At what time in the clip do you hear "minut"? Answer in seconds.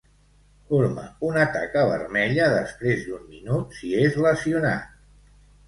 3.37-3.79